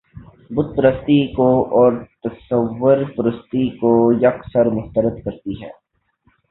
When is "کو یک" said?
3.77-4.37